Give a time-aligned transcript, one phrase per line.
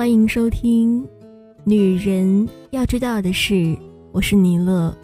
[0.00, 1.02] 欢迎收听
[1.62, 3.52] 《女人要知道的事》，
[4.12, 4.96] 我是尼乐。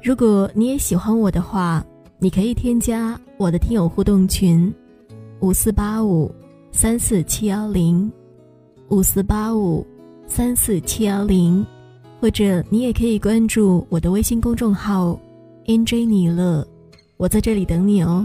[0.00, 1.84] 如果你也喜欢我的话，
[2.20, 4.72] 你可以添加我的听友互动群：
[5.40, 6.32] 五四八五
[6.70, 8.08] 三四七幺零，
[8.88, 9.84] 五四八五
[10.28, 11.66] 三四七幺零，
[12.20, 15.18] 或者你也可以关注我的微信公众号
[15.66, 16.64] “nj 尼乐”，
[17.18, 18.24] 我在这里等你哦。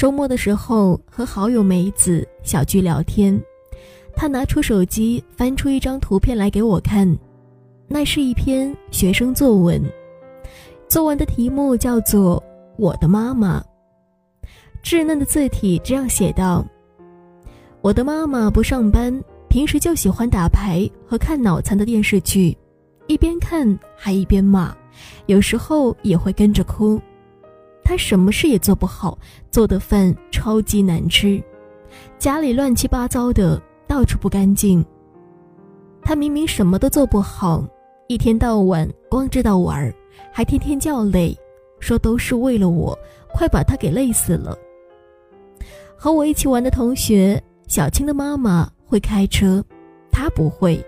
[0.00, 3.38] 周末的时候，和好友梅子小聚聊天，
[4.16, 7.06] 她拿出手机翻出一张图片来给我看，
[7.86, 9.78] 那是一篇学生作文，
[10.88, 12.42] 作文的题目叫做
[12.78, 13.62] 《我的妈妈》。
[14.82, 16.64] 稚嫩的字体这样写道
[17.82, 22.56] ：“我的妈妈不上班，平时就喜欢打牌和看脑残的电视剧，
[23.06, 24.74] 一边看还一边骂，
[25.26, 26.98] 有时候也会跟着哭。”
[27.90, 29.18] 他什么事也做不好，
[29.50, 31.42] 做的饭超级难吃，
[32.20, 34.86] 家里乱七八糟的，到处不干净。
[36.00, 37.64] 他明明什么都做不好，
[38.06, 39.92] 一天到晚光知道玩，
[40.30, 41.36] 还天天叫累，
[41.80, 42.96] 说都是为了我，
[43.34, 44.56] 快把他给累死了。
[45.96, 49.60] 和我一起玩的同学小青的妈妈会开车，
[50.12, 50.80] 他不会；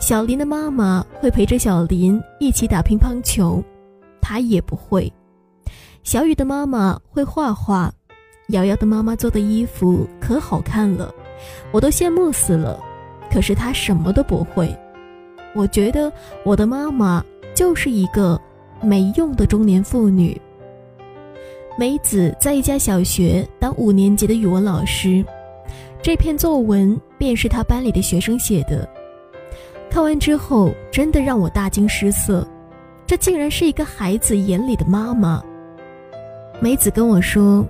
[0.00, 3.62] 小林的妈妈会陪着小林一起打乒乓球，
[4.22, 5.12] 他也不会。
[6.04, 7.90] 小雨的妈妈会画画，
[8.48, 11.12] 瑶瑶的妈妈做的衣服可好看了，
[11.72, 12.78] 我都羡慕死了。
[13.32, 14.76] 可是她什么都不会。
[15.54, 16.12] 我觉得
[16.44, 17.24] 我的妈妈
[17.54, 18.38] 就是一个
[18.82, 20.38] 没用的中年妇女。
[21.78, 25.24] 梅子在一家小学当五年级的语文老师，
[26.02, 28.86] 这篇作文便是他班里的学生写的。
[29.88, 32.46] 看完之后，真的让我大惊失色，
[33.06, 35.42] 这竟然是一个孩子眼里的妈妈。
[36.64, 37.62] 梅子跟我说，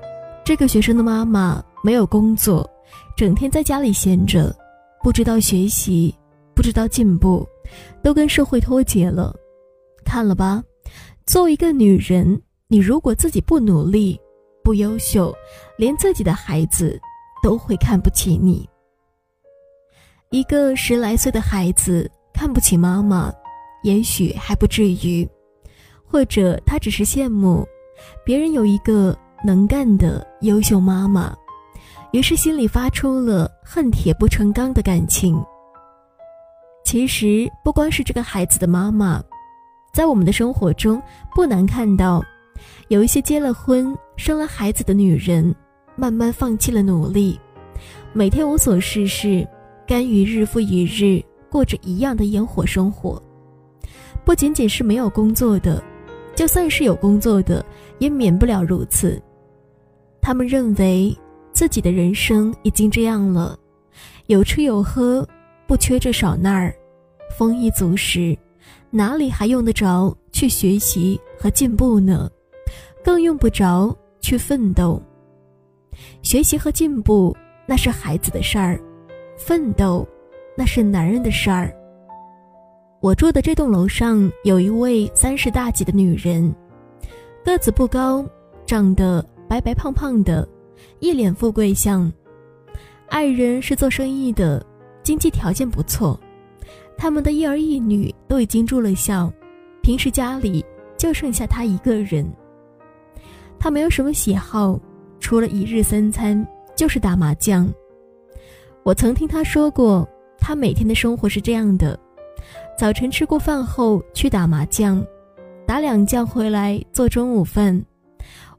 [0.45, 2.65] 这个学生的妈妈没有工作，
[3.17, 4.55] 整天在家里闲着，
[5.03, 6.15] 不知道学习，
[6.55, 7.45] 不知道进步，
[8.05, 9.35] 都跟社会脱节了。
[10.05, 10.63] 看了吧，
[11.27, 14.17] 作为一个女人，你如果自己不努力、
[14.63, 15.35] 不优秀，
[15.77, 16.97] 连自己的孩子
[17.43, 18.65] 都会看不起你。
[20.31, 23.35] 一个十来岁的孩子看不起妈妈，
[23.83, 25.29] 也许还不至于，
[26.07, 27.67] 或者他只是羡慕。
[28.25, 31.35] 别人有一个能干的优秀妈妈，
[32.13, 35.43] 于是心里发出了恨铁不成钢的感情。
[36.85, 39.23] 其实不光是这个孩子的妈妈，
[39.93, 41.03] 在我们的生活中
[41.35, 42.23] 不难看到，
[42.89, 45.55] 有一些结了婚、生了孩子的女人，
[45.97, 47.41] 慢慢放弃了努力，
[48.13, 49.47] 每天无所事事，
[49.87, 53.21] 甘于日复一日过着一样的烟火生活。
[54.25, 55.83] 不仅仅是没有工作的。
[56.35, 57.65] 就算是有工作的，
[57.99, 59.21] 也免不了如此。
[60.21, 61.17] 他们认为
[61.53, 63.59] 自己的人生已经这样了，
[64.27, 65.27] 有吃有喝，
[65.67, 66.75] 不缺这少那儿，
[67.39, 68.37] 丰衣足食，
[68.91, 72.31] 哪里还用得着去学习和进步呢？
[73.05, 75.01] 更用不着去奋斗。
[76.23, 78.81] 学习和进步那是孩子的事儿，
[79.37, 80.07] 奋斗
[80.57, 81.73] 那是男人的事儿。
[83.05, 86.51] 我住的这栋楼上有一位三十大几的女人，
[87.45, 88.25] 个子不高，
[88.65, 90.49] 长得白白胖胖的，
[91.01, 92.11] 一脸富贵相。
[93.11, 94.65] 爱人是做生意的，
[95.03, 96.19] 经济条件不错。
[96.97, 99.31] 他们的一儿一女都已经住了校，
[99.83, 100.65] 平时家里
[100.97, 102.27] 就剩下她一个人。
[103.59, 104.81] 她没有什么喜好，
[105.21, 106.43] 除了一日三餐
[106.75, 107.71] 就是打麻将。
[108.83, 112.01] 我曾听她说过，她每天的生活是这样的。
[112.77, 115.05] 早晨吃过饭后去打麻将，
[115.65, 117.81] 打两将回来做中午饭，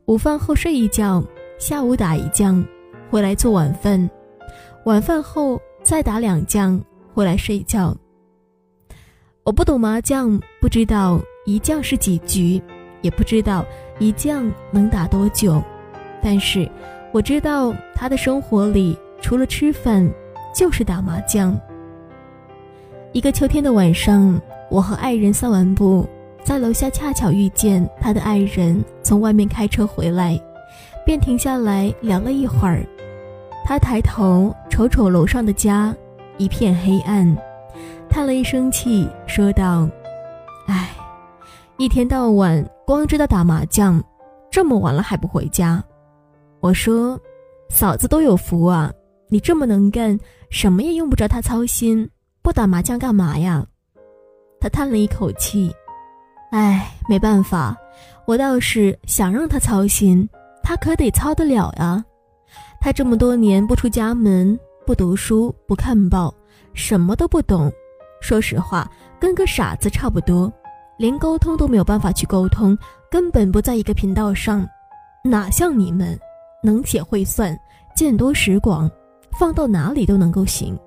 [0.05, 1.21] 午饭后睡一觉，
[1.59, 2.65] 下午打一将，
[3.09, 4.09] 回来做晚饭，
[4.85, 6.81] 晚饭后再打两将
[7.13, 7.95] 回来睡觉。
[9.43, 12.61] 我不懂麻将，不知道一将是几局，
[13.01, 13.65] 也不知道
[13.99, 15.61] 一将能打多久，
[16.23, 16.67] 但是
[17.11, 20.09] 我知道他的生活里除了吃饭
[20.55, 21.59] 就是打麻将。
[23.15, 24.37] 一个秋天的晚上，
[24.69, 26.05] 我和爱人散完步，
[26.43, 30.37] 在楼下恰巧遇见他的爱人从外面开车回来，
[31.05, 32.85] 便停下来聊了一会儿。
[33.63, 35.95] 他抬头瞅瞅楼上的家，
[36.37, 37.25] 一片黑暗，
[38.09, 39.89] 叹了一声气，说道
[40.67, 40.89] ：“唉，
[41.77, 44.03] 一天到晚光知道打麻将，
[44.51, 45.81] 这么晚了还不回家。”
[46.59, 47.17] 我说
[47.71, 48.91] ：“嫂子都有福啊，
[49.29, 50.19] 你这么能干，
[50.49, 52.05] 什么也用不着他操心。”
[52.45, 53.65] 不打麻将干嘛呀？
[54.59, 55.73] 他叹了一口气，
[56.51, 57.75] 唉，没办法，
[58.27, 60.29] 我倒是想让他操心，
[60.61, 62.05] 他可得操得了呀。
[62.79, 66.31] 他这么多年不出家门，不读书，不看报，
[66.75, 67.73] 什么都不懂。
[68.21, 68.87] 说实话，
[69.19, 70.53] 跟个傻子差不多，
[70.99, 72.77] 连沟通都没有办法去沟通，
[73.09, 74.63] 根本不在一个频道上。
[75.23, 76.15] 哪像你们，
[76.61, 77.59] 能写会算，
[77.95, 78.87] 见多识广，
[79.31, 80.77] 放到哪里都能够行。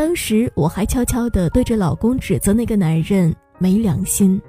[0.00, 4.40] 当时我还悄悄地对着老公指责那个男人没良心。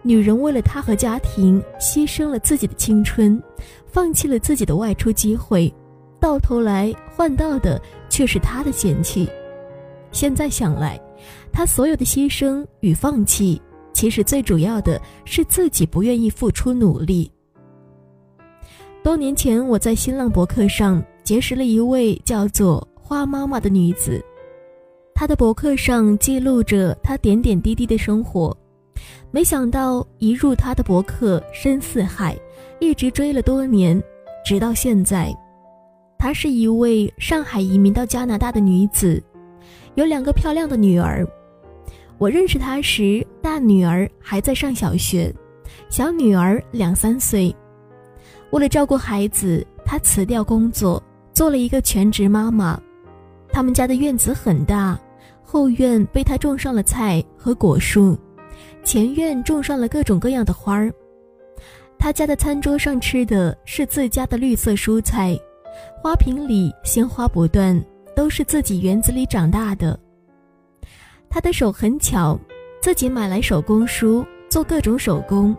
[0.00, 3.38] 女人为了他和家庭，牺牲了自己的青春，
[3.86, 5.70] 放弃了自己的外出机会，
[6.18, 9.28] 到头来换到的却是他的嫌弃。
[10.10, 10.98] 现在想来，
[11.52, 13.60] 他所有的牺牲与放弃，
[13.92, 17.30] 其实最主要的是自己不愿意付出努力。
[19.04, 24.24] 多年前，我在新浪博客上结识了一位叫做花妈妈的女子，
[25.18, 28.56] 他的博客上记录着他点点滴滴的生活。
[29.32, 32.38] 没想到一入他的博客深似海，
[32.78, 34.00] 一直追了多年，
[34.46, 35.36] 直到现在。
[36.20, 39.20] 她是一位上海移民到加拿大的女子，
[39.96, 41.26] 有两个漂亮的女儿。
[42.16, 45.34] 我认识她时，大女儿还在上小学，
[45.90, 47.52] 小女儿两三岁。
[48.50, 52.80] 为了照顾孩子，她辞掉工作，做了一个全职妈妈。
[53.50, 54.96] 他们家的院子很大，
[55.50, 58.14] 后院被他种上了菜和果树。
[58.84, 60.92] 前院种上了各种各样的花儿，
[61.98, 65.34] 他家的餐桌上吃的是自家的绿色蔬菜，
[66.02, 67.82] 花瓶里鲜花不断，
[68.14, 69.98] 都是自己园子里长大的。
[71.30, 72.38] 他的手很巧，
[72.82, 75.56] 自己买来手工书做各种手工，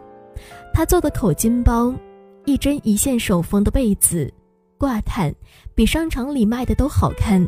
[0.72, 1.92] 他做的口巾包，
[2.46, 4.32] 一针一线手缝的被子，
[4.78, 5.34] 挂毯，
[5.74, 7.44] 比商场里卖的都好看。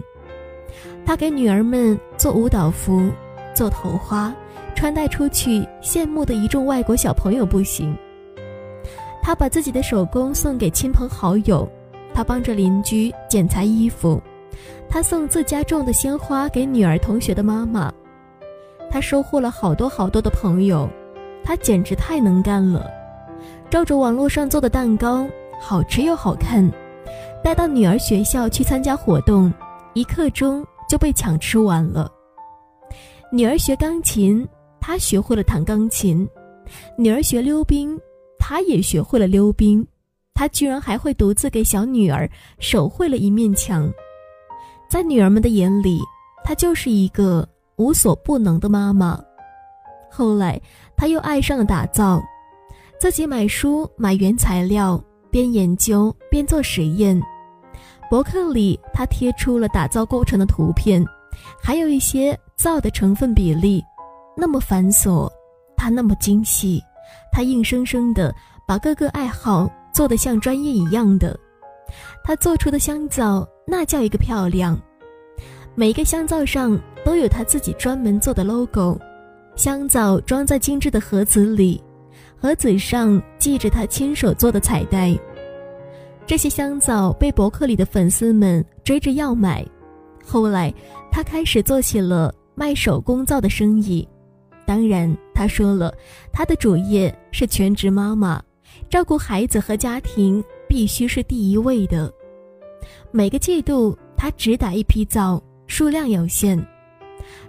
[1.06, 3.10] 他给女儿们做舞蹈服，
[3.54, 4.34] 做头花。
[4.74, 7.96] 穿戴出去，羡慕的一众外国小朋友不行。
[9.22, 11.70] 他把自己的手工送给亲朋好友，
[12.16, 14.20] 他帮着邻居剪裁衣服，
[14.90, 17.94] 他送自家种的鲜花给女儿同学的妈妈，
[18.90, 20.90] 他收获了好多好多的朋友，
[21.44, 22.90] 他简直太能干了。
[23.70, 25.28] 照着网络上做的蛋糕，
[25.60, 26.68] 好吃又好看，
[27.44, 29.54] 带到女儿学校去参加活动，
[29.94, 32.12] 一刻钟就被抢吃完了。
[33.32, 34.48] 女儿学钢琴。
[34.84, 36.28] 她学会了弹钢琴，
[36.98, 37.96] 女儿学溜冰，
[38.40, 39.88] 她也学会了溜冰，
[40.34, 42.28] 她居然还会独自给小女儿
[42.58, 43.94] 手绘了一面墙。
[44.90, 46.00] 在女儿们的眼里，
[46.44, 49.24] 她就是一个无所不能的妈妈。
[50.10, 50.60] 后来，
[50.98, 52.20] 她又爱上了打造，
[53.00, 55.00] 自己买书买原材料，
[55.30, 57.22] 边研究边做实验。
[58.12, 61.02] 博客里，他贴出了打造过程的图片，
[61.64, 63.82] 还有一些皂的成分比例。
[64.36, 65.32] 那么繁琐，
[65.78, 66.84] 他那么精细，
[67.32, 68.36] 他硬生生的
[68.68, 71.40] 把各个爱好做得像专业一样的。
[72.22, 74.78] 他做出的香皂那叫一个漂亮，
[75.74, 79.00] 每一个香皂上都有他自己专门做的 logo，
[79.56, 81.82] 香皂装在精致的盒子里，
[82.38, 85.18] 盒子上系着他亲手做的彩带。
[86.32, 89.68] 这些香皂被博客里的粉丝们追着要买，
[90.26, 90.74] 后来
[91.12, 94.08] 他开始做起了卖手工皂的生意。
[94.66, 95.94] 当然，他说了，
[96.32, 98.42] 他的主业是全职妈妈，
[98.90, 102.10] 照顾孩子和家庭必须是第一位的。
[103.12, 106.58] 每个季度，他只打一批皂，数量有限。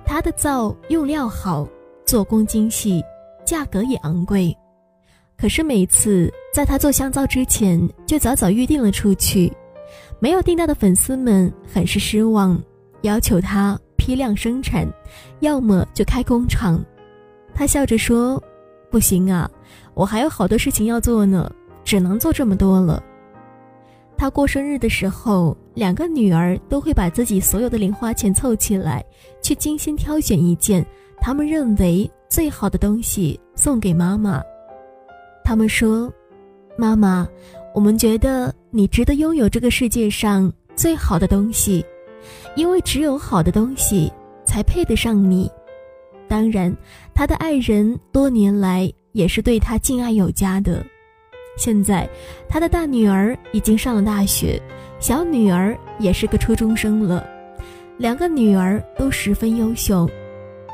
[0.05, 1.69] 他的皂用料好，
[2.05, 3.01] 做工精细，
[3.45, 4.53] 价格也昂贵。
[5.37, 9.51] 可是每次在他做香皂之前，就早早预定了出去。
[10.19, 12.61] 没有订到的粉丝们很是失望，
[13.01, 14.87] 要求他批量生产，
[15.41, 16.79] 要么就开工厂。
[17.55, 18.43] 他笑着说
[18.91, 19.51] ：“不行啊，
[19.95, 21.51] 我还有好多事情要做呢，
[21.85, 23.03] 只能做这么多了。”
[24.17, 29.03] 他过生日的时候，两个女儿都会把自己所有的零花钱凑起来，
[29.43, 30.85] 去精心挑选一件
[31.19, 34.41] 他们认为最好的东西送给妈妈。
[35.43, 36.13] 他们说
[36.83, 37.29] ：“妈妈，
[37.73, 41.87] 我们觉得你值得拥有这个世界上最好的东西，
[42.57, 44.13] 因为只有好的东西
[44.45, 45.49] 才配得上你。”
[46.27, 46.77] 当然，
[47.15, 50.85] 他的爱人多年来也是对他敬爱有加的。
[51.57, 52.09] 现在，
[52.49, 54.61] 他的大女儿已经上了大学，
[54.99, 57.25] 小女儿也是个初中生了。
[57.97, 60.11] 两个女儿都十分优秀，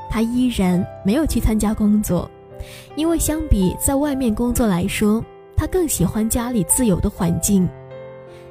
[0.08, 2.30] 他依然没有去参加工作，
[2.96, 5.22] 因为相比在外面工作来说，
[5.58, 7.68] 他更喜欢家里自由的环境。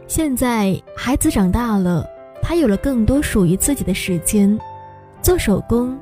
[0.08, 2.06] 现在孩子长大了，
[2.42, 4.60] 他有了更多属于自己的时间，
[5.22, 5.98] 做手工。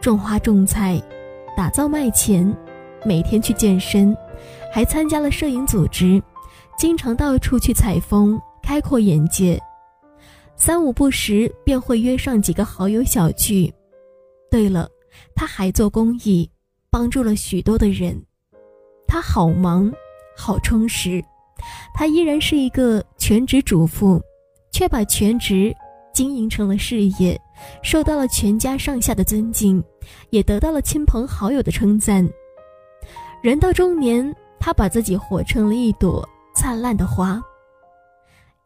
[0.00, 1.02] 种花种菜，
[1.56, 2.54] 打造卖钱，
[3.04, 4.16] 每天去健身，
[4.72, 6.22] 还参加了摄影组织，
[6.78, 9.60] 经常到处去采风，开阔眼界。
[10.54, 13.72] 三五不时便会约上几个好友小聚。
[14.50, 14.88] 对了，
[15.34, 16.48] 他还做公益，
[16.88, 18.22] 帮助了许多的人。
[19.08, 19.92] 他好忙，
[20.36, 21.22] 好充实。
[21.94, 24.20] 他依然是一个全职主妇，
[24.70, 25.74] 却把全职
[26.12, 27.40] 经营成了事业，
[27.82, 29.82] 受到了全家上下的尊敬，
[30.30, 32.28] 也得到了亲朋好友的称赞。
[33.42, 37.40] 人到中年，他把自己活成了一朵灿烂的花。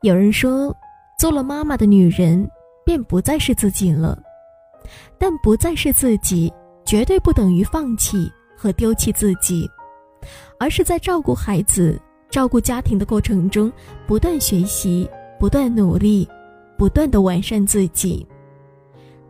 [0.02, 0.74] 有人说，
[1.18, 2.48] 做了妈妈的女人
[2.84, 4.18] 便不再是自己了，
[5.18, 6.52] 但不再是自己，
[6.84, 9.68] 绝对不等于放弃和丢弃自己，
[10.60, 11.98] 而是在照顾孩子。
[12.28, 13.72] 照顾家庭的过程中，
[14.06, 16.28] 不断学习，不断努力，
[16.76, 18.24] 不断的完善自己。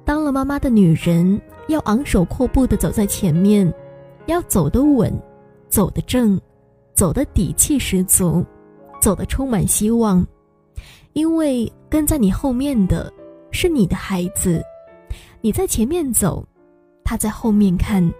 [0.04, 3.72] 当了妈妈的女人，要昂首阔步的走在前面，
[4.26, 5.10] 要走得稳，
[5.68, 6.38] 走得正，
[6.92, 8.44] 走得底气十足，
[9.00, 10.26] 走得充满希望。
[11.14, 13.10] 因为跟在你后面的
[13.50, 14.62] 是你的孩子，
[15.40, 16.46] 你在前面走，
[17.02, 18.12] 他在后面看。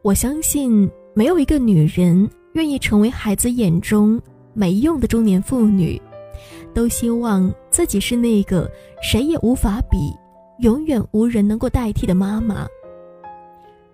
[0.00, 2.30] 我相信没有一个女人。
[2.52, 4.18] 愿意成为孩子眼中
[4.54, 6.00] 没用的中年妇女，
[6.72, 8.66] 都希望自己是那个
[9.02, 10.10] 谁也无法比、
[10.60, 12.66] 永远无人能够代替的妈妈。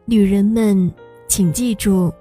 [0.05, 0.89] 女人们，
[1.27, 2.13] 请记住，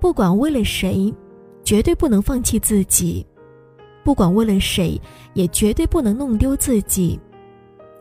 [0.00, 1.14] 不管为了谁，
[1.62, 3.24] 绝对不能放弃自己；
[4.02, 5.00] 不管为了谁，
[5.34, 7.16] 也绝对不能弄丢自己。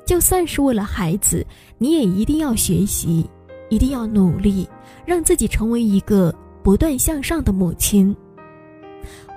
[0.07, 1.45] 就算是为了孩子，
[1.77, 3.29] 你也一定要学习，
[3.69, 4.67] 一定要努力，
[5.05, 6.33] 让自己成为一个。
[6.63, 8.17] 不断向上的母亲，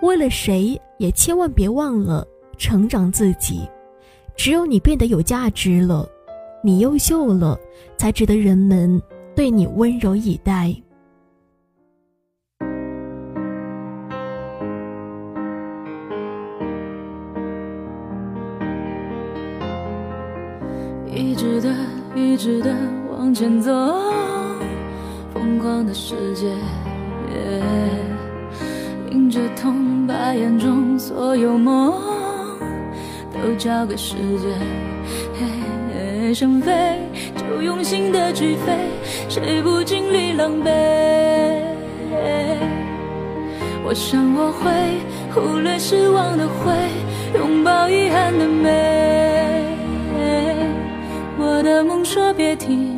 [0.01, 3.69] 为了谁也千万别忘了成长自己。
[4.35, 6.09] 只有你变得有价值了，
[6.65, 7.61] 你优秀了，
[7.99, 8.99] 才值得人们
[9.37, 10.75] 对你温柔以待。
[21.13, 21.75] 一直的，
[22.15, 22.75] 一直的
[23.19, 23.73] 往前走，
[25.35, 26.47] 疯狂的世界。
[29.11, 31.93] 迎着痛，把眼中所有梦
[33.35, 34.49] 都交给时间。
[36.33, 37.01] 想飞
[37.35, 38.73] 就用心的去飞，
[39.29, 40.71] 谁不经历狼狈？
[43.85, 44.71] 我想我会
[45.35, 46.73] 忽略失望的灰，
[47.37, 49.65] 拥抱遗憾的美。
[51.41, 52.98] 我的梦说别停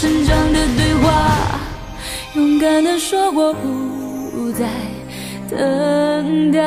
[0.00, 1.60] 成长的对话，
[2.32, 4.64] 勇敢的说我不再
[5.46, 6.58] 等待。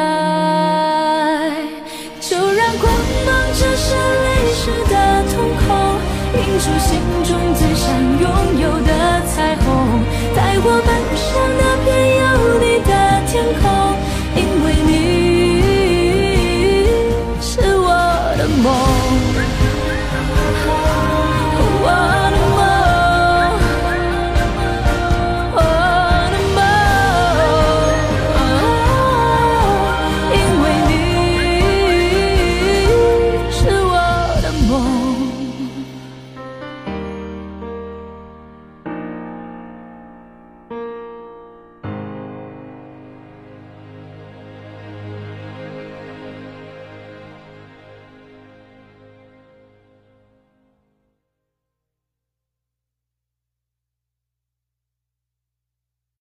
[2.22, 2.94] 就让光
[3.25, 4.94] 芒折射泪湿的
[5.34, 5.66] 瞳孔，
[6.38, 7.00] 映出心